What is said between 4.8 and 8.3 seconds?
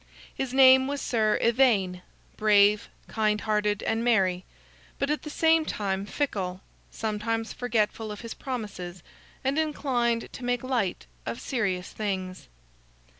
but at the same time fickle, sometimes forgetful of